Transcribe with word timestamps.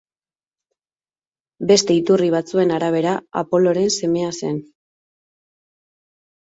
Beste 1.73 1.97
iturri 1.99 2.31
batzuen 2.37 2.73
arabera, 2.79 3.13
Apoloren 3.45 3.95
semea 4.01 4.35
zen. 4.53 4.61